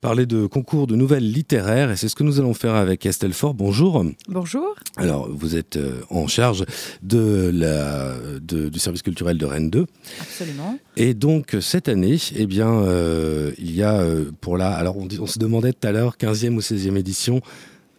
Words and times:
Parler 0.00 0.26
de 0.26 0.46
concours 0.46 0.86
de 0.86 0.94
nouvelles 0.94 1.28
littéraires 1.28 1.90
et 1.90 1.96
c'est 1.96 2.08
ce 2.08 2.14
que 2.14 2.22
nous 2.22 2.38
allons 2.38 2.54
faire 2.54 2.76
avec 2.76 3.04
Estelle 3.04 3.32
Fort. 3.32 3.52
Bonjour. 3.52 4.04
Bonjour. 4.28 4.76
Alors, 4.96 5.28
vous 5.28 5.56
êtes 5.56 5.76
euh, 5.76 6.02
en 6.08 6.28
charge 6.28 6.64
de 7.02 7.50
la, 7.52 8.14
du 8.40 8.78
service 8.78 9.02
culturel 9.02 9.38
de 9.38 9.44
Rennes 9.44 9.70
2. 9.70 9.86
Absolument. 10.20 10.78
Et 10.96 11.14
donc, 11.14 11.56
cette 11.60 11.88
année, 11.88 12.16
eh 12.36 12.46
bien, 12.46 12.70
euh, 12.70 13.50
il 13.58 13.74
y 13.74 13.82
a 13.82 13.94
euh, 13.94 14.30
pour 14.40 14.56
la. 14.56 14.70
Alors, 14.70 14.96
on, 14.98 15.08
on 15.20 15.26
se 15.26 15.40
demandait 15.40 15.72
tout 15.72 15.88
à 15.88 15.90
l'heure, 15.90 16.16
15e 16.16 16.54
ou 16.54 16.60
16e 16.60 16.96
édition. 16.96 17.40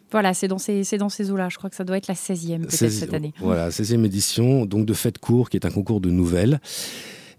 Voilà, 0.09 0.34
c'est 0.34 0.47
dans 0.47 0.57
ces, 0.57 0.86
dans 0.97 1.09
ces 1.09 1.31
eaux-là. 1.31 1.50
Je 1.50 1.57
crois 1.57 1.70
que 1.70 1.75
ça 1.75 1.84
doit 1.84 1.97
être 1.97 2.07
la 2.07 2.13
16e 2.13 2.61
peut-être 2.61 2.91
cette 2.93 3.13
année. 3.13 3.34
Voilà, 3.41 3.71
16e 3.71 4.05
édition, 4.05 4.66
donc 4.66 4.86
de 4.86 4.93
Fête 4.93 5.18
Court, 5.18 5.50
qui 5.50 5.57
est 5.57 5.66
un 5.66 5.70
concours 5.70 6.00
de 6.00 6.09
nouvelles. 6.09 6.61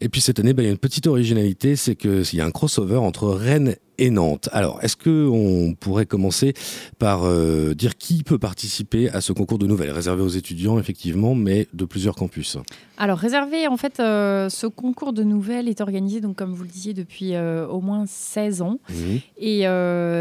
Et 0.03 0.09
puis 0.09 0.21
cette 0.21 0.39
année, 0.39 0.53
ben, 0.53 0.63
il 0.63 0.67
y 0.67 0.69
a 0.69 0.73
une 0.73 0.79
petite 0.79 1.07
originalité, 1.07 1.77
c'est 1.77 1.95
qu'il 1.95 2.35
y 2.35 2.41
a 2.41 2.47
un 2.47 2.51
crossover 2.51 2.97
entre 2.97 3.29
Rennes 3.29 3.77
et 4.01 4.11
Nantes. 4.11 4.49
Alors, 4.53 4.83
est-ce 4.83 4.97
qu'on 4.97 5.75
pourrait 5.79 6.07
commencer 6.07 6.55
par 6.99 7.25
euh, 7.25 7.75
dire 7.75 7.99
qui 7.99 8.23
peut 8.23 8.39
participer 8.39 9.11
à 9.11 9.21
ce 9.21 9.33
concours 9.33 9.59
de 9.59 9.67
nouvelles, 9.67 9.91
réservé 9.91 10.23
aux 10.23 10.29
étudiants 10.29 10.79
effectivement, 10.79 11.35
mais 11.35 11.69
de 11.75 11.85
plusieurs 11.85 12.15
campus 12.17 12.57
Alors, 12.97 13.19
réservé, 13.19 13.69
en 13.69 13.77
fait, 13.77 14.01
euh, 14.01 14.49
ce 14.49 14.67
concours 14.67 15.13
de 15.13 15.23
nouvelles 15.23 15.69
est 15.69 15.83
organisé, 15.83 16.23
donc 16.23 16.37
comme 16.37 16.55
vous 16.55 16.63
le 16.63 16.71
disiez, 16.71 16.95
depuis 16.95 17.35
euh, 17.35 17.67
au 17.69 17.83
moins 17.83 18.07
16 18.07 18.63
ans. 18.63 18.79
Mmh. 18.89 18.95
Et 19.37 19.61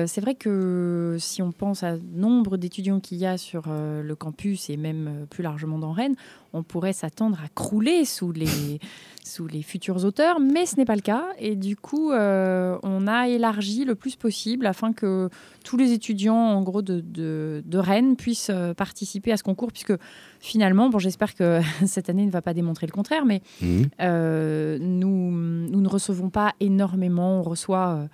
c'est 0.08 0.22
vrai 0.22 0.36
que 0.36 1.16
si 1.18 1.42
on 1.42 1.54
pense 1.54 1.84
à 1.84 1.96
nombre 2.14 2.58
d'étudiants 2.58 3.00
qu'il 3.00 3.18
y 3.18 3.26
a 3.26 3.38
sur 3.38 3.64
le 3.70 4.16
campus 4.16 4.70
et 4.70 4.76
même 4.76 5.26
plus 5.30 5.44
largement 5.44 5.80
dans 5.80 5.94
Rennes, 5.94 6.16
on 6.52 6.64
pourrait 6.64 6.94
s'attendre 6.94 7.40
à 7.44 7.48
crouler 7.48 8.04
sous 8.06 8.32
les, 8.32 8.80
sous 9.24 9.48
les 9.48 9.62
futurs 9.62 10.04
auteurs, 10.04 10.40
mais 10.40 10.66
ce 10.66 10.76
n'est 10.76 10.86
pas 10.86 10.96
le 10.96 11.02
cas. 11.02 11.26
Et 11.40 11.56
du 11.56 11.78
coup, 11.78 12.12
on 12.12 13.08
a 13.08 13.28
élargi 13.30 13.69
le 13.78 13.96
plus 13.96 14.16
possible 14.16 14.66
afin 14.66 14.94
que 14.94 15.30
tous 15.64 15.78
les 15.78 15.92
étudiants 15.92 16.36
en 16.36 16.62
gros 16.62 16.82
de, 16.82 17.02
de, 17.02 17.78
Rennes 17.78 18.16
puissent 18.16 18.52
euh, 18.52 18.74
participer 18.74 19.32
à 19.32 19.38
ce 19.38 19.44
concours 19.44 19.72
puisque 19.72 19.94
finalement, 20.40 20.90
bon, 20.90 21.00
j'espère 21.00 21.36
que 21.36 21.62
cette 21.86 22.10
année 22.10 22.26
ne 22.26 22.32
va 22.32 22.42
pas 22.42 22.54
démontrer 22.54 22.88
le 22.88 22.92
contraire, 22.92 23.26
mais 23.26 23.42
mmh. 23.62 23.82
euh, 24.02 24.78
nous, 24.80 25.32
nous 25.32 25.82
ne 25.82 25.88
recevons 25.88 26.30
pas 26.30 26.54
énormément. 26.60 27.40
On 27.40 27.44
reçoit, 27.44 27.90
euh, 27.90 28.08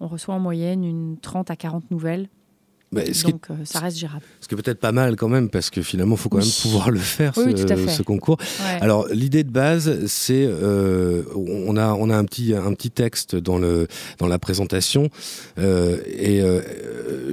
on 0.00 0.08
reçoit 0.08 0.34
en 0.34 0.40
moyenne 0.40 0.84
une 0.84 1.16
30 1.20 1.50
à 1.50 1.56
40 1.56 1.90
nouvelles 1.90 2.28
donc 2.92 3.50
euh, 3.50 3.54
ça 3.64 3.78
reste 3.78 3.98
gérable. 3.98 4.24
Ce 4.40 4.48
qui 4.48 4.54
est 4.54 4.56
peut-être 4.56 4.80
pas 4.80 4.90
mal 4.90 5.14
quand 5.14 5.28
même, 5.28 5.48
parce 5.48 5.70
que 5.70 5.80
finalement, 5.80 6.16
il 6.16 6.18
faut 6.18 6.28
quand 6.28 6.38
même 6.38 6.46
pouvoir 6.62 6.90
le 6.90 6.98
faire, 6.98 7.34
ce, 7.34 8.02
concours. 8.02 8.36
Alors 8.80 9.06
l'idée 9.08 9.44
de 9.44 9.50
base, 9.50 10.06
c'est, 10.06 10.44
euh, 10.44 11.22
on, 11.34 11.76
a, 11.76 11.92
on 11.92 12.10
a 12.10 12.16
un 12.16 12.24
petit, 12.24 12.54
un 12.54 12.72
petit 12.74 12.90
texte 12.90 13.36
dans, 13.36 13.58
le, 13.58 13.86
dans 14.18 14.26
la 14.26 14.38
présentation, 14.38 15.08
euh, 15.58 15.98
et 16.06 16.40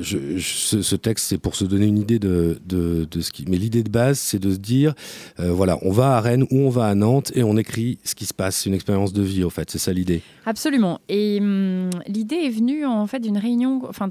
ce, 0.04 0.96
texte, 0.96 1.28
c'est 1.30 1.38
pour 1.38 1.56
se 1.56 1.66
donner 1.66 1.88
une 1.88 1.98
idée 1.98 2.20
de, 2.20 2.60
de, 2.66 3.08
de 3.10 3.22
ce 3.22 3.32
qui... 3.32 3.46
Mais 3.48 3.58
l'idée 3.58 3.84
de 3.84 3.90
base, 3.90 4.20
c'est 4.20 4.40
de 4.40 4.52
se 4.52 4.58
dire, 4.58 4.94
voilà, 5.38 5.80
on 5.82 5.92
va 5.92 6.18
à 6.18 6.22
Rennes 6.22 6.46
ou 6.52 6.60
on 6.60 6.70
va 6.70 6.86
à 6.86 6.96
Nantes, 6.96 7.32
et 7.36 7.44
on 7.44 7.58
écrit 7.58 7.98
ce 8.04 8.14
qui 8.14 8.26
se 8.26 8.34
passe, 8.34 8.58
c'est 8.58 8.70
une 8.70 8.76
expérience 8.76 9.14
de 9.14 9.24
vie, 9.24 9.44
en 9.44 9.50
fait, 9.50 9.72
c'est 9.72 9.80
ça 9.80 9.92
l'idée. 9.92 10.22
Absolument. 10.46 11.00
Et 11.10 11.40
hum, 11.42 11.90
l'idée 12.08 12.36
est 12.36 12.50
venue, 12.50 12.86
en 12.86 13.08
fait, 13.08 13.20
d'une 13.20 13.38
réunion, 13.38 13.82
enfin 13.88 14.08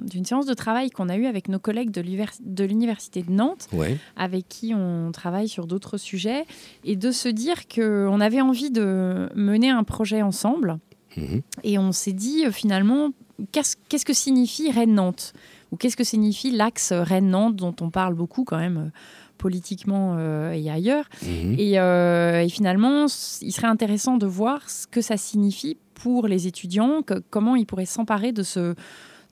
d'une 0.00 0.24
séance 0.24 0.46
de 0.46 0.54
travail 0.54 0.85
qu'on 0.90 1.08
a 1.08 1.16
eu 1.16 1.26
avec 1.26 1.48
nos 1.48 1.58
collègues 1.58 1.90
de 1.90 2.64
l'Université 2.64 3.22
de 3.22 3.30
Nantes, 3.30 3.68
avec 4.16 4.48
qui 4.48 4.72
on 4.74 5.10
travaille 5.12 5.48
sur 5.48 5.66
d'autres 5.66 5.98
sujets, 5.98 6.44
et 6.84 6.96
de 6.96 7.10
se 7.10 7.28
dire 7.28 7.68
qu'on 7.68 8.20
avait 8.20 8.40
envie 8.40 8.70
de 8.70 9.28
mener 9.34 9.70
un 9.70 9.84
projet 9.84 10.22
ensemble. 10.22 10.78
Mhm. 11.16 11.42
Et 11.64 11.78
on 11.78 11.92
s'est 11.92 12.12
dit 12.12 12.44
euh, 12.44 12.50
finalement, 12.50 13.10
qu'est-ce 13.52 14.04
que 14.04 14.12
signifie 14.12 14.70
Rennes-Nantes 14.70 15.32
Ou 15.72 15.76
qu'est-ce 15.76 15.96
que 15.96 16.04
signifie 16.04 16.50
l'axe 16.50 16.92
Rennes-Nantes 16.92 17.56
dont 17.56 17.74
on 17.80 17.90
parle 17.90 18.14
beaucoup 18.14 18.44
quand 18.44 18.58
même 18.58 18.76
euh, 18.76 18.98
politiquement 19.38 20.16
euh, 20.18 20.52
et 20.52 20.70
ailleurs. 20.70 21.08
Mhm. 21.22 21.56
Et, 21.58 22.48
finalement, 22.48 23.06
il 23.42 23.52
serait 23.52 23.66
intéressant 23.66 24.16
de 24.16 24.26
voir 24.26 24.68
ce 24.68 24.86
que 24.86 25.00
ça 25.00 25.16
signifie 25.16 25.76
pour 25.94 26.28
les 26.28 26.46
étudiants, 26.46 27.00
comment 27.30 27.56
ils 27.56 27.66
pourraient 27.66 27.86
s'emparer 27.86 28.32
de 28.32 28.42
ce, 28.42 28.74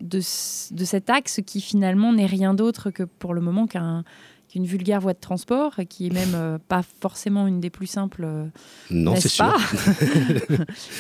de, 0.05 0.21
cet 0.21 1.11
axe 1.11 1.41
qui 1.45 1.61
finalement 1.61 2.13
n'est 2.13 2.27
rien 2.27 2.55
d'autre 2.55 2.91
que 2.91 3.03
pour 3.03 3.35
le 3.35 3.41
moment 3.41 3.67
qu'une 3.67 4.65
vulgaire 4.65 5.01
voie 5.01 5.15
de 5.15 5.19
transport, 5.19 5.75
qui 5.89 6.07
est 6.07 6.13
même 6.13 6.35
euh, 6.35 6.59
pas 6.69 6.83
forcément 7.01 7.47
une 7.47 7.61
des 7.61 7.71
plus 7.71 7.87
simples. 7.87 8.25
Euh, 8.25 8.45
non, 8.91 9.17
c'est 9.17 9.29
sûr. 9.29 9.57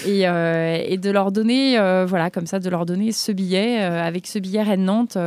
Euh, 0.07 0.79
et, 0.87 0.97
de 0.97 1.11
leur 1.11 1.33
donner, 1.33 1.77
voilà, 2.07 2.31
comme 2.31 2.47
ça, 2.47 2.59
de 2.59 2.69
leur 2.71 2.87
donner 2.87 3.13
ce 3.13 3.33
billet. 3.33 3.79
avec 3.79 4.27
ce 4.27 4.39
billet 4.39 4.63
Rennes-Nantes, 4.63 5.19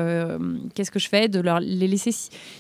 qu'est-ce 0.74 0.92
que 0.92 1.00
je 1.00 1.10
fais? 1.10 1.28
De 1.28 1.40
leur, 1.40 1.60
les 1.60 1.88
laisser 1.88 2.12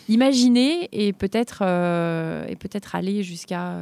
imaginer 0.09 0.89
et 0.91 1.13
peut-être 1.13 1.63
et 1.63 2.55
peut-être 2.55 2.95
aller 2.95 3.23
jusqu'à 3.23 3.75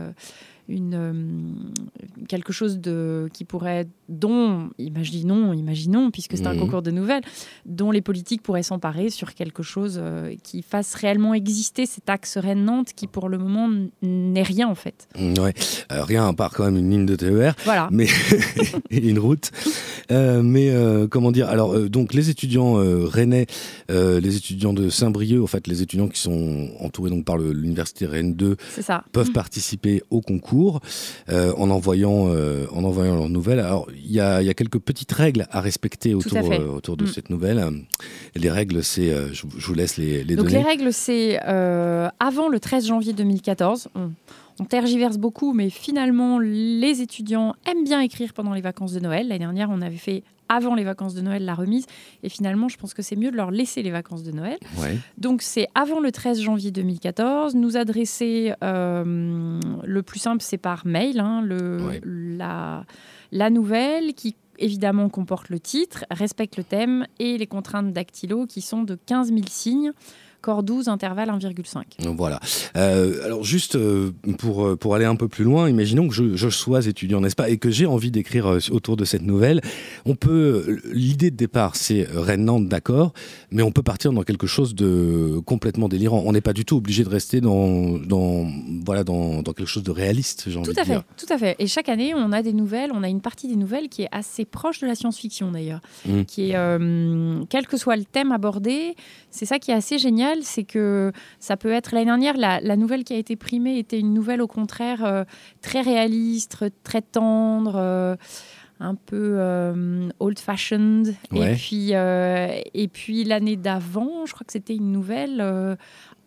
une, 0.68 0.94
euh, 0.96 2.26
quelque 2.28 2.52
chose 2.52 2.80
de, 2.80 3.30
qui 3.34 3.46
pourrait, 3.46 3.88
dont, 4.09 4.70
imaginons, 4.78 5.53
imaginons, 5.53 6.12
puisque 6.12 6.38
c'est 6.38 6.48
un 6.48 6.53
mhm. 6.53 6.62
concours 6.62 6.81
de 6.81 6.92
nouvelles, 6.92 7.24
dont 7.66 7.92
les 7.92 8.02
politiques 8.02 8.42
pourraient 8.42 8.64
s'emparer 8.64 9.09
sur 9.09 9.34
quelque 9.34 9.64
chose 9.64 10.00
euh, 10.02 10.34
qui 10.44 10.62
fasse 10.62 10.96
réellement 10.96 11.34
exister 11.34 11.86
cet 11.86 12.09
axe 12.09 12.38
Rennes-Nantes 12.38 12.94
qui, 12.96 13.08
pour 13.08 13.30
le 13.30 13.38
moment, 13.38 13.70
n'est 14.02 14.44
rien 14.44 14.68
en 14.68 14.76
fait. 14.76 15.08
Mm, 15.20 15.40
ouais, 15.40 15.53
euh, 15.92 16.03
rien 16.03 16.28
à 16.28 16.34
part 16.34 16.52
quand 16.52 16.66
même 16.66 16.78
une 16.78 16.90
ligne 16.90 17.06
de 17.06 17.16
TER, 17.16 17.56
voilà. 17.64 17.88
mais 17.92 18.08
une 18.90 19.20
route. 19.20 19.52
mais 20.09 20.74
comment 21.09 21.32
dire 21.32 21.50
Alors, 21.50 21.80
donc 21.90 22.14
les 22.14 22.30
étudiants 22.30 22.76
rennais, 23.06 23.46
les 23.90 24.36
étudiants 24.36 24.74
de 24.74 24.90
Saint-Brieuc, 24.90 25.44
en 25.44 25.47
fait, 25.47 25.68
les 25.68 25.82
étudiants 25.82 26.08
qui 26.08 26.20
sont 26.20 26.70
entourés 26.80 27.09
donc 27.09 27.26
par 27.26 27.38
l'université 27.38 28.06
Rennes 28.06 28.36
2, 28.36 28.58
peuvent 29.12 29.32
participer 29.32 30.02
au 30.09 30.22
concours 30.22 30.54
euh, 31.29 31.53
en, 31.57 31.69
envoyant, 31.69 32.27
euh, 32.29 32.67
en 32.71 32.83
envoyant 32.83 33.16
leurs 33.16 33.29
nouvelles. 33.29 33.59
Alors, 33.59 33.88
il 33.93 34.11
y 34.11 34.19
a, 34.19 34.41
y 34.41 34.49
a, 34.49 34.53
quelques 34.53 34.79
petites 34.79 35.11
règles 35.11 35.47
à 35.51 35.61
respecter 35.61 36.13
autour, 36.13 36.38
euh, 36.38 36.67
autour 36.67 36.97
de 36.97 37.05
mm. 37.05 37.07
cette 37.07 37.29
nouvelle. 37.29 37.63
Les 38.35 38.49
règles, 38.49 38.83
c'est, 38.83 39.11
je, 39.33 39.45
vous 39.45 39.73
laisse 39.73 39.97
les, 39.97 40.23
les 40.23 40.35
Donc, 40.35 40.51
les 40.51 40.61
règles, 40.61 40.91
c'est 40.93 41.39
avant 41.39 42.49
le 42.49 42.59
13 42.59 42.88
janvier 42.88 43.13
2014. 43.13 43.89
On, 43.95 44.11
on 44.59 44.63
tergiverse 44.63 45.17
beaucoup, 45.17 45.53
mais 45.53 45.69
finalement, 45.69 46.39
les 46.39 47.01
étudiants 47.01 47.55
aiment 47.69 47.83
bien 47.83 47.99
écrire 48.01 48.33
pendant 48.33 48.53
les 48.53 48.61
vacances 48.61 48.93
de 48.93 48.99
Noël. 48.99 49.27
L'année 49.27 49.39
dernière, 49.39 49.69
on 49.69 49.81
avait 49.81 49.97
fait 49.97 50.23
avant 50.50 50.75
les 50.75 50.83
vacances 50.83 51.13
de 51.13 51.22
Noël 51.22 51.45
la 51.45 51.53
remise. 51.53 51.85
Et 52.23 52.29
finalement, 52.29 52.67
je 52.67 52.78
pense 52.78 52.94
que 52.94 53.01
c'est 53.01 53.16
mieux 53.16 53.31
de 53.31 53.35
leur 53.35 53.51
laisser 53.51 53.81
les 53.83 53.91
vacances 53.91 54.23
de 54.23 54.31
Noël. 54.31 54.57
Donc, 55.17 55.41
c'est 55.41 55.67
avant 55.75 56.00
le 56.00 56.11
13 56.11 56.41
janvier 56.41 56.72
2014. 56.72 57.56
Nous 57.56 57.78
adresser, 57.78 58.53
euh, 58.63 59.59
le 59.84 60.03
plus 60.03 60.19
simple, 60.19 60.41
c'est 60.41 60.57
par 60.57 60.85
mail, 60.85 61.19
hein, 61.19 61.41
le, 61.41 62.00
la, 62.03 62.85
la 63.31 63.50
nouvelle 63.50 64.13
qui 64.13 64.35
évidemment 64.57 65.09
comporte 65.09 65.50
le 65.50 65.59
titre, 65.59 66.05
respecte 66.09 66.57
le 66.57 66.63
thème 66.63 67.05
et 67.19 67.38
les 67.38 67.47
contraintes 67.47 67.91
dactylo 67.91 68.45
qui 68.45 68.61
sont 68.61 68.84
de 68.84 68.95
15 68.95 69.29
000 69.29 69.41
signes 69.50 69.91
corps 70.45 70.61
12, 70.61 70.89
intervalle 70.89 71.29
1,5. 71.29 71.83
Voilà. 72.16 72.39
Euh, 72.78 73.25
alors 73.25 73.44
juste 73.44 73.75
euh, 73.75 74.11
pour, 74.38 74.63
euh, 74.63 74.75
pour 74.75 74.94
aller 74.94 75.06
un 75.06 75.16
peu 75.16 75.28
plus 75.28 75.44
loin, 75.44 75.67
imaginons 75.67 76.07
que 76.07 76.13
je, 76.13 76.35
je 76.35 76.50
sois 76.50 76.85
étudiant, 76.85 77.19
n'est-ce 77.19 77.35
pas, 77.35 77.50
et 77.50 77.57
que 77.57 77.72
j'ai 77.72 77.88
envie 77.88 78.11
d'écrire 78.11 78.59
autour 78.69 78.95
de 78.95 79.05
cette 79.05 79.23
nouvelle. 79.23 79.61
On 80.05 80.13
peut, 80.13 80.79
l'idée 80.94 81.31
de 81.31 81.35
départ, 81.35 81.75
c'est 81.75 82.07
Rennes-Nantes, 82.13 82.67
d'accord, 82.67 83.13
mais 83.50 83.63
on 83.63 83.72
peut 83.72 83.81
partir 83.81 84.13
dans 84.13 84.22
quelque 84.22 84.45
chose 84.45 84.75
de 84.75 85.39
complètement 85.47 85.89
délirant. 85.89 86.22
On 86.28 86.31
n'est 86.31 86.41
pas 86.41 86.53
du 86.53 86.63
tout 86.63 86.78
obligé 86.78 87.03
de 87.03 87.09
rester 87.09 87.41
dans, 87.41 87.97
dans, 87.97 88.47
voilà, 88.85 89.03
dans, 89.03 89.41
dans 89.41 89.53
quelque 89.53 89.67
chose 89.67 89.84
de 89.84 89.91
réaliste, 89.91 90.44
j'ai 90.45 90.59
envie 90.59 90.72
tout 90.72 90.79
à 90.79 90.84
de 90.84 90.88
fait, 90.88 91.01
Tout 91.17 91.34
à 91.34 91.39
fait. 91.39 91.55
Et 91.57 91.66
chaque 91.66 91.89
année, 91.89 92.13
on 92.13 92.31
a 92.31 92.44
des 92.44 92.53
nouvelles, 92.53 92.91
on 92.94 93.01
a 93.01 93.09
une 93.09 93.22
partie 93.22 93.47
des 93.47 93.55
nouvelles 93.55 93.89
qui 93.89 94.03
est 94.03 94.09
assez 94.11 94.45
proche 94.45 94.79
de 94.79 94.85
la 94.85 94.94
science-fiction 94.94 95.51
d'ailleurs, 95.51 95.81
mmh. 96.05 96.23
qui 96.25 96.51
est, 96.51 97.47
quel 97.50 97.66
que 97.66 97.78
soit 97.78 97.96
le 97.96 98.05
thème 98.05 98.31
abordé, 98.31 98.96
c'est 99.31 99.47
ça 99.47 99.58
qui 99.58 99.72
est 99.72 99.75
assez 99.75 99.97
génial 99.97 100.34
c'est 100.43 100.64
que 100.64 101.11
ça 101.40 101.58
peut 101.58 101.72
être 101.72 101.93
l'année 101.93 102.05
dernière, 102.05 102.37
la, 102.37 102.76
nouvelle 102.76 103.03
qui 103.03 103.14
a 103.14 103.17
été 103.17 103.35
primée 103.35 103.78
était 103.78 103.99
une 103.99 104.14
nouvelle 104.14 104.41
au 104.41 104.47
contraire 104.47 105.03
euh, 105.03 105.23
très 105.61 105.82
réaliste, 105.82 106.66
très 106.84 107.02
tendre. 107.02 107.76
Euh, 107.76 108.16
un 108.82 108.96
peu 108.96 109.37
euh, 109.40 110.09
old-fashioned. 110.20 111.16
Et 111.34 111.53
puis, 111.53 111.91
et 111.93 112.87
puis 112.90 113.23
l'année 113.23 113.55
d'avant, 113.55 114.26
je 114.26 114.34
crois 114.34 114.43
que 114.46 114.52
c'était 114.52 114.76
une 114.76 114.91
nouvelle 114.91 115.40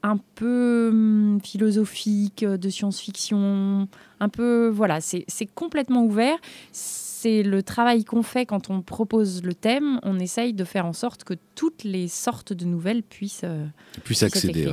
un 0.03 0.17
peu 0.35 0.89
hum, 0.91 1.41
philosophique, 1.45 2.47
de 2.47 2.69
science-fiction, 2.71 3.87
un 4.21 4.29
peu, 4.31 4.69
voilà, 4.69 5.01
c'est 5.03 5.27
complètement 5.55 6.05
ouvert 6.05 6.39
c'est 7.21 7.43
le 7.43 7.63
travail 7.65 8.05
qu'on 8.05 8.23
fait 8.23 8.47
quand 8.47 8.71
on 8.71 8.81
propose 8.81 9.43
le 9.43 9.55
thème. 9.55 9.99
On 10.05 10.21
essaye 10.21 10.55
de 10.55 10.65
faire 10.65 10.87
en 10.87 10.93
sorte 10.93 11.25
que 11.25 11.35
toutes 11.57 11.83
les 11.83 12.07
sortes 12.07 12.53
de 12.53 12.65
nouvelles 12.65 13.03
puissent, 13.03 13.41
euh, 13.43 13.67
puissent 14.05 14.23
accéder. 14.23 14.73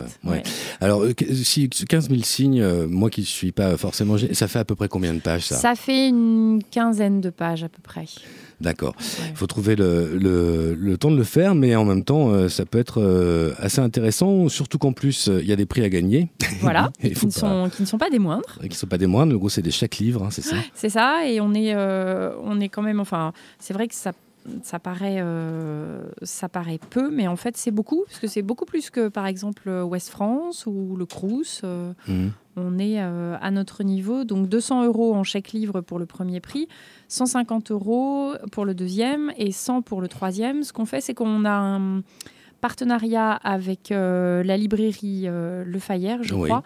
Alors, 0.79 1.01
euh, 1.01 1.13
si 1.43 1.67
15 1.67 2.09
000 2.09 2.21
signes, 2.21 2.61
euh, 2.61 2.87
moi 2.87 3.09
qui 3.09 3.21
ne 3.21 3.25
suis 3.25 3.51
pas 3.51 3.75
forcément. 3.77 4.17
Ça 4.33 4.47
fait 4.47 4.59
à 4.59 4.65
peu 4.65 4.75
près 4.75 4.87
combien 4.87 5.15
de 5.15 5.19
pages 5.19 5.45
ça? 5.47 5.55
Ça 5.55 5.73
fait 5.73 6.09
une 6.09 6.61
quinzaine 6.69 7.21
de 7.21 7.31
pages 7.31 7.63
à 7.63 7.69
peu 7.69 7.81
près. 7.81 8.05
D'accord. 8.61 8.95
Il 9.29 9.35
faut 9.35 9.47
trouver 9.47 9.75
le, 9.75 10.15
le, 10.15 10.97
temps 10.97 11.11
de 11.11 11.17
le 11.17 11.25
faire, 11.25 11.55
mais 11.55 11.75
en 11.75 11.83
même 11.83 12.05
temps, 12.05 12.29
euh, 12.29 12.47
ça 12.47 12.65
peut 12.65 12.79
être 12.79 13.55
assez 13.59 13.81
intéressant, 13.81 14.47
surtout 14.47 14.77
qu'en 14.77 14.93
plus, 14.93 15.27
il 15.27 15.45
y 15.45 15.51
a 15.51 15.57
des 15.57 15.65
prix 15.65 15.83
à 15.83 15.89
gagner. 15.89 16.29
Voilà, 16.61 16.89
qui, 16.99 17.25
ne 17.25 17.31
sont, 17.31 17.69
qui 17.69 17.81
ne 17.81 17.87
sont 17.87 17.97
pas 17.97 18.09
des 18.09 18.17
moindres. 18.17 18.57
Qui 18.61 18.69
ne 18.69 18.73
sont 18.73 18.87
pas 18.87 18.97
des 18.97 19.07
moindres, 19.07 19.33
le 19.33 19.37
gros, 19.37 19.49
c'est 19.49 19.61
des 19.61 19.71
chèques 19.71 19.97
livres, 19.97 20.23
hein, 20.23 20.29
c'est 20.31 20.41
ça? 20.41 20.55
C'est 20.73 20.89
ça, 20.89 21.27
et 21.27 21.41
on 21.41 21.53
est, 21.53 21.75
on 22.41 22.59
est 22.59 22.69
quand 22.69 22.81
même, 22.81 22.99
enfin, 22.99 23.33
c'est 23.59 23.73
vrai 23.73 23.87
que 23.87 23.95
ça 23.95 24.13
ça 24.61 24.77
paraît, 24.77 25.23
ça 26.21 26.47
paraît 26.47 26.79
peu, 26.91 27.09
mais 27.09 27.27
en 27.27 27.35
fait 27.35 27.57
c'est 27.57 27.71
beaucoup, 27.71 28.03
parce 28.05 28.19
que 28.19 28.27
c'est 28.27 28.43
beaucoup 28.43 28.65
plus 28.65 28.91
que 28.91 29.07
par 29.07 29.25
exemple 29.25 29.69
West 29.69 30.09
France 30.09 30.67
ou 30.67 30.95
le 30.95 31.07
Crous. 31.07 31.63
Mmh. 32.07 32.27
On 32.55 32.77
est 32.77 32.99
à 32.99 33.49
notre 33.51 33.83
niveau, 33.83 34.23
donc 34.23 34.47
200 34.47 34.85
euros 34.85 35.15
en 35.15 35.23
chèque 35.23 35.51
livre 35.51 35.81
pour 35.81 35.97
le 35.97 36.05
premier 36.05 36.41
prix, 36.41 36.67
150 37.07 37.71
euros 37.71 38.33
pour 38.51 38.65
le 38.65 38.75
deuxième 38.75 39.33
et 39.37 39.51
100 39.51 39.81
pour 39.81 39.99
le 39.99 40.07
troisième. 40.07 40.61
Ce 40.61 40.71
qu'on 40.73 40.85
fait, 40.85 41.01
c'est 41.01 41.15
qu'on 41.15 41.43
a 41.43 41.51
un 41.51 42.03
partenariat 42.61 43.31
avec 43.31 43.91
euh, 43.91 44.43
la 44.43 44.57
librairie 44.57 45.23
euh, 45.25 45.63
Le 45.65 45.79
Fayère, 45.79 46.23
je 46.23 46.33
crois. 46.33 46.63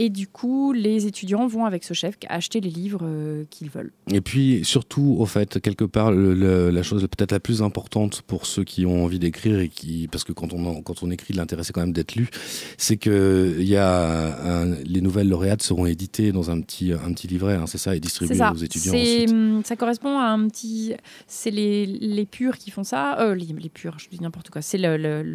Et 0.00 0.10
du 0.10 0.28
coup, 0.28 0.72
les 0.72 1.08
étudiants 1.08 1.48
vont 1.48 1.64
avec 1.64 1.82
ce 1.82 1.92
chef 1.92 2.14
acheter 2.28 2.60
les 2.60 2.70
livres 2.70 3.00
euh, 3.02 3.44
qu'ils 3.50 3.68
veulent. 3.68 3.90
Et 4.12 4.20
puis, 4.20 4.60
surtout, 4.62 5.16
au 5.18 5.26
fait, 5.26 5.60
quelque 5.60 5.84
part, 5.84 6.12
la 6.12 6.82
chose 6.84 7.02
peut-être 7.02 7.32
la 7.32 7.40
plus 7.40 7.62
importante 7.62 8.22
pour 8.22 8.46
ceux 8.46 8.62
qui 8.62 8.86
ont 8.86 9.04
envie 9.04 9.18
d'écrire 9.18 9.58
et 9.58 9.68
qui, 9.68 10.06
parce 10.06 10.22
que 10.22 10.32
quand 10.32 10.52
on, 10.52 10.82
quand 10.82 11.02
on 11.02 11.10
écrit, 11.10 11.34
l'intérêt 11.34 11.64
c'est 11.64 11.72
quand 11.72 11.80
même 11.80 11.92
d'être 11.92 12.14
lu, 12.14 12.28
c'est 12.76 12.96
que 12.96 13.56
il 13.58 13.68
y 13.68 13.76
a 13.76 14.64
les 14.84 15.00
nouvelles 15.00 15.28
lauréates 15.28 15.62
seront 15.62 15.86
éditées 15.86 16.30
dans 16.30 16.50
un 16.52 16.60
petit, 16.60 16.92
un 16.92 17.12
petit 17.12 17.26
livret, 17.26 17.54
hein, 17.56 17.66
c'est 17.66 17.78
ça, 17.78 17.96
et 17.96 18.00
distribuées 18.00 18.38
aux 18.52 18.56
étudiants 18.56 18.94
ensuite. 18.94 19.30
Hum, 19.32 19.62
ça 19.64 19.74
correspond 19.74 20.16
à 20.16 20.26
un 20.26 20.46
petit. 20.46 20.94
C'est 21.26 21.50
les, 21.50 21.86
les 21.86 22.26
purs 22.26 22.56
qui 22.58 22.70
font 22.70 22.84
ça. 22.84 23.34
Les, 23.34 23.46
les 23.46 23.68
purs, 23.68 23.98
je 23.98 24.08
dis 24.08 24.20
n'importe 24.20 24.50
quoi. 24.50 24.62
C'est 24.62 24.78
le, 24.78 24.96
le 24.96 25.27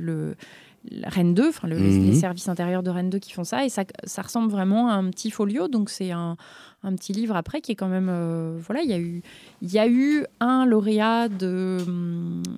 Rennes 1.04 1.34
2, 1.34 1.48
enfin 1.48 1.68
le, 1.68 1.78
les 1.78 1.98
mhm. 2.00 2.14
services 2.14 2.50
intérieurs 2.50 2.84
de 2.84 2.90
Rennes 2.90 3.10
2 3.10 3.20
qui 3.20 3.32
font 3.32 3.46
ça, 3.46 3.66
et 3.66 3.70
ça, 3.70 3.84
ça 4.04 4.22
ressemble 4.22 4.52
vraiment 4.52 4.90
à 4.90 4.96
un 4.96 5.10
petit 5.10 5.32
folio, 5.32 5.68
donc 5.70 5.90
c'est 5.90 6.12
un, 6.12 6.36
un, 6.84 6.96
petit 6.96 7.14
livre 7.14 7.36
après 7.36 7.62
qui 7.62 7.72
est 7.72 7.76
quand 7.76 7.88
même... 7.88 8.10
Euh, 8.10 8.58
voilà, 8.66 8.82
il 8.82 8.90
y, 8.90 8.94
a 8.94 9.00
eu, 9.00 9.22
y 9.62 9.80
a 9.80 9.88
eu 9.88 10.26
un 10.42 10.66
lauréat 10.66 11.30
de, 11.30 11.78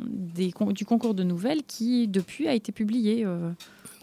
des, 0.07 0.51
du 0.71 0.85
concours 0.85 1.13
de 1.13 1.23
nouvelles 1.23 1.61
qui, 1.67 2.07
depuis, 2.07 2.47
a 2.47 2.53
été 2.53 2.71
publié. 2.71 3.23
Euh, 3.25 3.51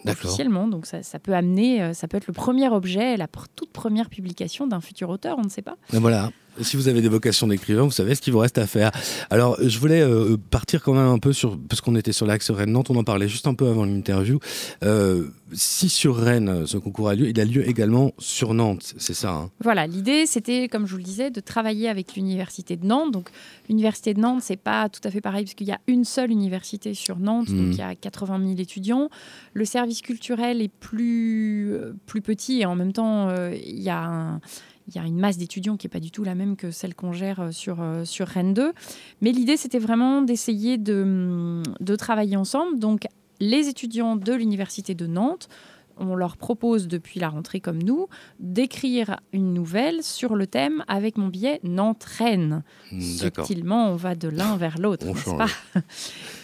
officiellement. 0.05 0.67
Donc 0.67 0.85
ça, 0.85 1.03
ça, 1.03 1.19
peut 1.19 1.33
amener, 1.33 1.81
euh, 1.81 1.93
ça 1.93 2.07
peut 2.07 2.17
être 2.17 2.27
le 2.27 2.33
premier 2.33 2.69
objet, 2.69 3.17
la 3.17 3.27
toute 3.55 3.71
première 3.71 4.09
publication 4.09 4.67
d'un 4.67 4.81
futur 4.81 5.09
auteur, 5.09 5.37
on 5.37 5.43
ne 5.43 5.49
sait 5.49 5.61
pas. 5.61 5.77
Et 5.93 5.99
voilà. 5.99 6.31
Si 6.61 6.77
vous 6.77 6.87
avez 6.87 7.01
des 7.01 7.09
vocations 7.09 7.47
d'écrivain, 7.47 7.81
vous 7.81 7.91
savez 7.91 8.13
ce 8.13 8.21
qu'il 8.21 8.31
vous 8.31 8.39
reste 8.39 8.59
à 8.59 8.67
faire. 8.67 8.91
Alors, 9.31 9.57
je 9.59 9.79
voulais 9.79 10.01
euh, 10.01 10.37
partir 10.51 10.83
quand 10.83 10.93
même 10.93 11.07
un 11.07 11.17
peu 11.17 11.33
sur, 11.33 11.57
parce 11.67 11.81
qu'on 11.81 11.95
était 11.95 12.11
sur 12.11 12.27
l'axe 12.27 12.51
Rennes-Nantes, 12.51 12.91
on 12.91 12.95
en 12.95 13.03
parlait 13.03 13.27
juste 13.27 13.47
un 13.47 13.55
peu 13.55 13.67
avant 13.67 13.85
l'interview. 13.85 14.39
Euh, 14.83 15.29
si 15.51 15.89
sur 15.89 16.15
Rennes, 16.15 16.65
ce 16.67 16.77
concours 16.77 17.09
a 17.09 17.15
lieu, 17.15 17.27
il 17.27 17.39
a 17.39 17.45
lieu 17.45 17.67
également 17.67 18.11
sur 18.19 18.53
Nantes, 18.53 18.93
c'est 18.97 19.15
ça 19.15 19.31
hein? 19.31 19.49
Voilà, 19.61 19.87
l'idée, 19.87 20.25
c'était, 20.27 20.67
comme 20.67 20.85
je 20.85 20.91
vous 20.91 20.97
le 20.97 21.03
disais, 21.03 21.31
de 21.31 21.39
travailler 21.39 21.89
avec 21.89 22.15
l'Université 22.15 22.75
de 22.75 22.85
Nantes. 22.85 23.11
Donc, 23.11 23.29
l'Université 23.67 24.13
de 24.13 24.19
Nantes, 24.19 24.41
c'est 24.43 24.57
pas 24.57 24.89
tout 24.89 25.01
à 25.03 25.09
fait 25.09 25.21
pareil, 25.21 25.45
parce 25.45 25.55
qu'il 25.55 25.67
y 25.67 25.71
a 25.71 25.79
une 25.87 26.05
seule 26.05 26.29
université 26.29 26.93
sur 26.93 27.17
Nantes, 27.17 27.47
donc 27.47 27.67
mmh. 27.67 27.71
il 27.71 27.77
y 27.77 27.81
a 27.81 27.95
80 27.95 28.39
000 28.39 28.51
étudiants. 28.59 29.09
Le 29.53 29.65
service 29.65 30.01
culturel 30.01 30.61
est 30.61 30.71
plus, 30.71 31.73
euh, 31.73 31.93
plus 32.05 32.21
petit 32.21 32.61
et 32.61 32.65
en 32.65 32.75
même 32.75 32.93
temps, 32.93 33.29
il 33.53 33.81
y 33.81 33.89
a 33.89 34.03
un 34.03 34.41
il 34.87 34.95
y 34.95 34.99
a 34.99 35.03
une 35.05 35.19
masse 35.19 35.37
d'étudiants 35.37 35.77
qui 35.77 35.87
n'est 35.87 35.91
pas 35.91 35.99
du 35.99 36.11
tout 36.11 36.23
la 36.23 36.35
même 36.35 36.55
que 36.55 36.71
celle 36.71 36.95
qu'on 36.95 37.13
gère 37.13 37.39
euh, 37.39 37.51
sur, 37.51 37.81
euh, 37.81 38.05
sur 38.05 38.27
Rennes 38.27 38.53
2. 38.53 38.73
Mais 39.21 39.31
l'idée, 39.31 39.57
c'était 39.57 39.79
vraiment 39.79 40.21
d'essayer 40.21 40.77
de, 40.77 41.01
hum, 41.01 41.63
de 41.79 41.95
travailler 41.95 42.35
ensemble. 42.35 42.79
Donc, 42.79 43.07
les 43.39 43.67
étudiants 43.67 44.15
de 44.15 44.33
l'Université 44.33 44.95
de 44.95 45.07
Nantes, 45.07 45.49
on 45.97 46.15
leur 46.15 46.37
propose 46.37 46.87
depuis 46.87 47.19
la 47.19 47.29
rentrée 47.29 47.59
comme 47.59 47.81
nous 47.81 48.07
d'écrire 48.39 49.19
une 49.31 49.53
nouvelle 49.53 50.03
sur 50.03 50.35
le 50.35 50.47
thème 50.47 50.83
avec 50.87 51.17
mon 51.17 51.27
billet 51.27 51.59
Nantes-Rennes. 51.63 52.63
Hmm, 52.91 53.01
Subtilement, 53.01 53.89
on 53.89 53.95
va 53.95 54.15
de 54.15 54.27
l'un 54.27 54.57
vers 54.57 54.79
l'autre, 54.79 55.05
n'est-ce 55.05 55.35
pas? 55.35 55.47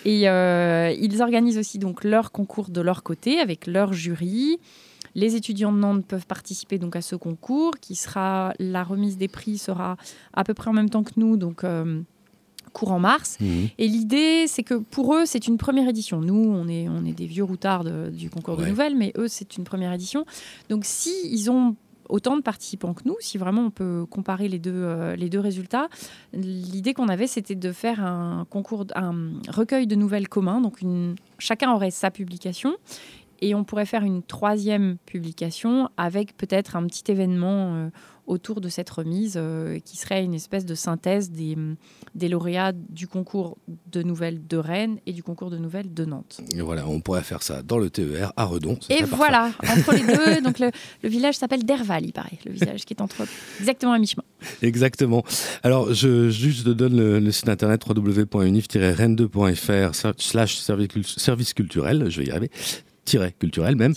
Et 0.05 0.29
euh, 0.29 0.93
ils 0.99 1.21
organisent 1.21 1.57
aussi 1.57 1.79
donc 1.79 2.03
leur 2.03 2.31
concours 2.31 2.69
de 2.69 2.81
leur 2.81 3.03
côté 3.03 3.39
avec 3.39 3.65
leur 3.67 3.93
jury. 3.93 4.59
Les 5.15 5.35
étudiants 5.35 5.71
de 5.71 5.77
Nantes 5.77 6.05
peuvent 6.05 6.27
participer 6.27 6.77
donc 6.77 6.95
à 6.95 7.01
ce 7.01 7.15
concours 7.15 7.77
qui 7.79 7.95
sera 7.95 8.53
la 8.59 8.83
remise 8.83 9.17
des 9.17 9.27
prix 9.27 9.57
sera 9.57 9.97
à 10.33 10.43
peu 10.43 10.53
près 10.53 10.69
en 10.69 10.73
même 10.73 10.89
temps 10.89 11.03
que 11.03 11.13
nous 11.17 11.37
donc 11.37 11.63
euh, 11.63 12.01
courant 12.73 12.99
mars. 12.99 13.37
Mhm. 13.39 13.69
Et 13.77 13.87
l'idée, 13.87 14.45
c'est 14.47 14.63
que 14.63 14.75
pour 14.75 15.15
eux, 15.15 15.25
c'est 15.25 15.47
une 15.47 15.57
première 15.57 15.89
édition. 15.89 16.21
Nous, 16.21 16.35
on 16.35 16.67
est, 16.67 16.87
on 16.87 17.05
est 17.05 17.13
des 17.13 17.25
vieux 17.25 17.43
routards 17.43 17.83
du 18.11 18.29
concours 18.29 18.57
de 18.57 18.65
nouvelles, 18.65 18.95
mais 18.95 19.11
eux, 19.17 19.27
c'est 19.27 19.57
une 19.57 19.63
première 19.63 19.93
édition. 19.93 20.25
Donc, 20.69 20.85
si 20.85 21.11
ils 21.25 21.49
ont 21.49 21.75
autant 22.09 22.35
de 22.35 22.41
participants 22.41 22.93
que 22.93 23.03
nous, 23.05 23.15
si 23.19 23.37
vraiment 23.37 23.61
on 23.61 23.69
peut 23.69 24.05
comparer 24.09 24.49
les 24.49 24.59
deux, 24.59 24.73
euh, 24.73 25.15
les 25.15 25.29
deux 25.29 25.39
résultats. 25.39 25.87
L'idée 26.33 26.93
qu'on 26.93 27.07
avait, 27.07 27.27
c'était 27.27 27.55
de 27.55 27.71
faire 27.71 28.03
un 28.03 28.45
concours, 28.49 28.85
un 28.95 29.13
recueil 29.47 29.87
de 29.87 29.95
nouvelles 29.95 30.27
commun. 30.27 30.59
Donc 30.59 30.81
une, 30.81 31.15
chacun 31.37 31.71
aurait 31.71 31.91
sa 31.91 32.11
publication 32.11 32.75
et 33.41 33.55
on 33.55 33.63
pourrait 33.63 33.85
faire 33.85 34.03
une 34.03 34.23
troisième 34.23 34.97
publication 35.05 35.89
avec 35.97 36.35
peut-être 36.37 36.75
un 36.75 36.85
petit 36.85 37.11
événement 37.11 37.75
euh, 37.75 37.89
autour 38.29 38.61
de 38.61 38.69
cette 38.69 38.89
remise 38.89 39.33
euh, 39.35 39.79
qui 39.79 39.97
serait 39.97 40.23
une 40.23 40.35
espèce 40.35 40.65
de 40.65 40.75
synthèse 40.75 41.31
des, 41.31 41.57
des, 42.13 42.29
lauréats 42.29 42.73
du 42.73 43.07
concours 43.07 43.57
de 43.91 44.03
nouvelles 44.03 44.45
de 44.45 44.57
Rennes 44.57 44.99
et 45.07 45.13
du 45.13 45.23
concours 45.23 45.49
de 45.49 45.57
nouvelles 45.57 45.91
de 45.93 46.05
Nantes. 46.05 46.41
Et 46.55 46.61
voilà, 46.61 46.87
on 46.87 47.01
pourrait 47.01 47.23
faire 47.23 47.41
ça 47.41 47.63
dans 47.63 47.79
le 47.79 47.89
TER 47.89 48.31
à 48.37 48.45
Redon. 48.45 48.77
Et 48.89 49.01
voilà, 49.03 49.51
entre 49.63 49.93
les 49.93 50.05
deux, 50.05 50.41
donc 50.43 50.59
le, 50.59 50.69
le 51.01 51.09
village 51.09 51.33
s'appelle 51.35 51.65
Derval, 51.65 52.05
il 52.05 52.13
paraît, 52.13 52.37
le 52.45 52.51
village 52.51 52.85
qui 52.85 52.93
est 52.93 53.01
entre 53.01 53.23
exactement 53.59 53.93
à 53.93 53.99
mi-chemin. 53.99 54.23
Exactement. 54.61 55.23
Alors, 55.63 55.91
je 55.93 56.29
juste 56.29 56.67
donne 56.67 56.97
le, 56.97 57.31
site 57.31 57.49
internet 57.49 57.83
www.unif-rennes2.fr 57.87 60.13
slash 60.17 60.57
service 60.57 61.53
culturel, 61.53 62.09
je 62.09 62.21
vais 62.21 62.27
y 62.27 62.31
arriver, 62.31 62.51
culturel 63.39 63.75
même, 63.75 63.93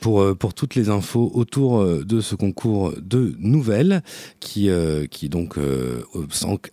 pour, 0.00 0.20
euh, 0.20 0.34
pour 0.34 0.54
toutes 0.54 0.74
les 0.74 0.88
infos 0.88 1.30
autour 1.34 1.80
euh, 1.80 2.04
de 2.04 2.20
ce 2.20 2.34
concours 2.34 2.92
de 3.00 3.34
nouvelles 3.38 4.02
qui, 4.40 4.68
euh, 4.68 5.06
qui 5.06 5.28
donc 5.28 5.58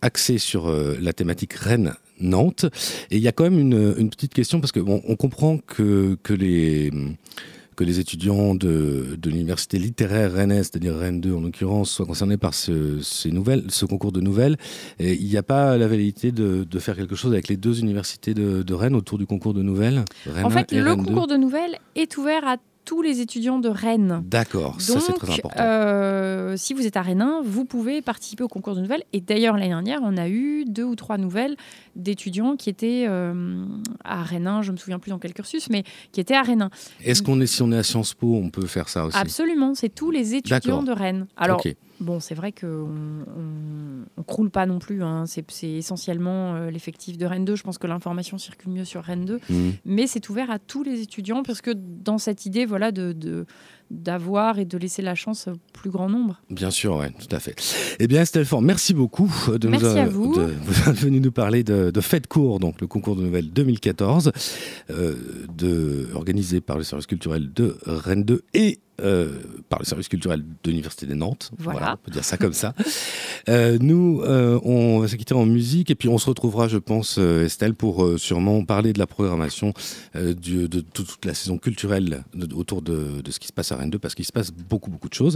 axé 0.02 0.38
sur 0.38 0.72
la 0.72 1.14
thématique 1.14 1.54
Rennes 1.54 1.94
Nantes. 2.20 2.66
Et 3.12 3.18
il 3.18 3.24
y 3.24 3.28
a 3.28 3.32
quand 3.32 3.44
même 3.44 3.60
une, 3.60 3.96
une 3.98 4.10
petite 4.10 4.34
question 4.34 4.60
parce 4.60 4.72
que 4.72 4.80
bon, 4.80 5.02
on 5.08 5.16
comprend 5.16 5.58
que, 5.58 6.18
que 6.24 6.34
les 6.34 6.92
que 7.76 7.84
les 7.84 8.00
étudiants 8.00 8.56
de, 8.56 9.18
de 9.18 9.30
l'université 9.30 9.78
littéraire 9.80 10.34
rennaise, 10.34 10.70
c'est-à-dire 10.72 10.96
Rennes 10.96 11.22
2 11.22 11.34
en 11.34 11.42
l'occurrence, 11.42 11.92
soient 11.92 12.06
concernés 12.06 12.38
par 12.38 12.54
ce, 12.54 13.00
ces 13.02 13.32
nouvelles, 13.32 13.66
ce 13.70 13.86
concours 13.86 14.12
de 14.12 14.22
nouvelles. 14.22 14.58
Et 15.00 15.14
il 15.14 15.28
n'y 15.28 15.38
a 15.38 15.44
pas 15.44 15.78
la 15.78 15.88
validité 15.88 16.32
de, 16.32 16.64
de, 16.64 16.80
faire 16.80 16.96
quelque 16.96 17.16
chose 17.16 17.32
avec 17.32 17.48
les 17.48 17.58
deux 17.58 17.80
universités 17.80 18.34
de, 18.34 18.64
de 18.64 18.74
Rennes 18.74 18.96
autour 18.96 19.18
du 19.18 19.26
concours 19.26 19.54
de 19.54 19.62
nouvelles 19.62 20.04
En 20.44 20.50
fait, 20.50 20.72
le 20.72 20.96
concours 20.96 21.28
de 21.28 21.36
nouvelles 21.36 21.78
est 21.96 22.18
ouvert 22.18 22.48
à 22.48 22.58
tous 22.86 23.02
les 23.02 23.22
étudiants 23.22 23.60
de 23.60 23.70
Rennes. 23.70 24.24
D'accord, 24.26 24.80
ça 24.80 25.00
c'est 25.00 25.14
très 25.14 25.34
important. 25.34 25.60
Euh, 25.60 26.56
si 26.58 26.74
vous 26.74 26.86
êtes 26.86 26.98
à 26.98 27.02
Rennes, 27.02 27.26
vous 27.44 27.66
pouvez 27.66 28.02
participer 28.02 28.44
au 28.44 28.48
concours 28.48 28.76
de 28.76 28.82
nouvelles. 28.82 29.04
Et 29.14 29.22
d'ailleurs, 29.22 29.56
l'année 29.56 29.70
dernière, 29.70 30.00
on 30.04 30.18
a 30.18 30.28
eu 30.28 30.66
deux 30.66 30.84
ou 30.84 30.96
trois 30.96 31.18
nouvelles 31.18 31.56
d'étudiants 31.96 32.56
qui 32.56 32.70
étaient 32.70 33.06
euh, 33.08 33.66
à 34.04 34.24
Rennes. 34.24 34.60
Je 34.62 34.72
me 34.72 34.78
souviens 34.78 35.00
plus 35.00 35.10
dans 35.10 35.20
quel 35.20 35.34
cursus, 35.34 35.70
mais 35.70 35.84
qui 36.12 36.20
étaient 36.20 36.36
à 36.36 36.42
Rennes. 36.42 36.70
Est-ce 37.04 37.24
qu'on 37.24 37.40
est, 37.42 37.48
si 37.48 37.62
on 37.62 37.72
est 37.72 37.78
à 37.78 37.84
Sciences 37.84 38.14
Po, 38.14 38.36
on 38.36 38.50
peut 38.50 38.66
faire 38.66 38.90
ça 38.90 39.06
aussi? 39.06 39.18
Absolument, 39.18 39.74
c'est 39.76 39.94
tous 39.94 40.12
les 40.12 40.36
étudiants 40.36 40.84
de 40.84 40.92
Rennes. 40.92 41.28
Alors, 41.38 41.62
Bon, 42.04 42.20
c'est 42.20 42.36
vrai 42.36 42.52
qu'on 42.52 42.68
ne 42.68 44.24
croule 44.28 44.50
pas 44.50 44.66
non 44.66 44.80
plus. 44.80 45.04
Hein. 45.04 45.24
C'est 45.26 45.46
essentiellement 45.64 46.56
euh, 46.56 46.70
l'effectif 46.70 47.18
de 47.18 47.26
Rennes 47.26 47.46
2. 47.46 47.56
Je 47.56 47.64
pense 47.64 47.78
que 47.78 47.88
l'information 47.88 48.38
circule 48.38 48.74
mieux 48.74 48.84
sur 48.84 49.02
Rennes 49.02 49.24
2. 49.26 49.40
Mmh. 49.50 49.70
Mais 49.86 50.06
c'est 50.06 50.30
ouvert 50.30 50.52
à 50.52 50.60
tous 50.60 50.84
les 50.84 51.02
étudiants 51.02 51.44
parce 51.44 51.62
que 51.62 51.72
dans 51.72 52.18
cette 52.18 52.46
idée 52.46 52.66
voilà, 52.66 52.92
de, 52.92 53.46
d'avoir 53.94 54.60
et 54.60 54.66
de 54.66 54.78
laisser 54.78 55.02
la 55.02 55.16
chance 55.16 55.48
au 55.48 55.54
plus 55.72 55.90
grand 55.90 56.10
nombre. 56.10 56.42
Bien 56.50 56.72
sûr, 56.72 56.98
oui, 56.98 57.06
tout 57.20 57.34
à 57.34 57.40
fait. 57.40 57.56
Eh 58.00 58.08
bien, 58.08 58.22
Estelle 58.22 58.46
Fort, 58.46 58.62
merci 58.62 58.94
beaucoup 58.94 59.32
de 59.48 59.68
merci 59.68 59.86
nous, 59.86 59.98
à 59.98 60.06
vous. 60.06 60.36
De, 60.36 60.42
venu 60.92 61.20
nous 61.20 61.32
parler 61.32 61.64
de, 61.64 61.92
de 61.92 62.02
Fête 62.02 62.28
Court, 62.28 62.60
donc 62.60 62.82
le 62.82 62.88
concours 62.88 63.16
de 63.16 63.22
nouvelles 63.22 63.52
2014, 63.52 64.32
euh, 64.90 65.16
de, 65.56 66.10
organisé 66.14 66.62
par 66.62 66.78
le 66.78 66.84
service 66.84 67.06
culturel 67.06 67.54
de 67.54 67.78
Rennes 67.86 68.24
2 68.24 68.44
et 68.54 68.80
euh, 69.02 69.40
par 69.70 69.80
le 69.80 69.86
service 69.86 70.08
culturel 70.08 70.44
de 70.64 70.70
l'Université 70.70 71.08
des 71.08 71.16
Nantes. 71.16 71.50
Voilà. 71.58 71.98
on 72.00 72.06
peut 72.06 72.12
dire 72.12 72.24
ça 72.24 72.38
comme 72.38 72.54
ça. 72.54 72.76
Euh, 73.50 73.80
nous, 73.82 74.22
euh, 74.22 74.60
on 74.64 75.00
va 75.00 75.08
se 75.08 75.16
quitter 75.16 75.34
en 75.34 75.48
musique 75.48 75.90
et 75.90 75.96
puis 75.96 76.10
on 76.10 76.20
se 76.20 76.30
retrouvera, 76.30 76.68
je 76.68 76.78
pense, 76.78 77.18
Estelle, 77.18 77.74
pour 77.74 78.08
sûrement 78.20 78.64
parler 78.64 78.94
de 78.94 79.00
la 79.00 79.08
programmation 79.08 79.74
de, 80.14 80.68
toute 80.82 81.26
la 81.26 81.34
saison 81.34 81.58
culturelle 81.58 82.24
autour 82.54 82.84
de, 82.84 83.22
de 83.22 83.32
ce 83.32 83.40
qui 83.40 83.48
se 83.48 83.54
passe 83.54 83.72
à 83.72 83.78
Rennes 83.78 83.83
2 83.88 84.00
parce 84.00 84.16
qu'il 84.16 84.26
se 84.26 84.32
passe 84.32 84.52
beaucoup, 84.52 84.90
beaucoup 84.90 85.10
de 85.10 85.14
choses. 85.14 85.32